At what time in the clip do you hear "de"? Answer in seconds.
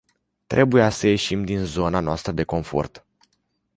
2.31-2.43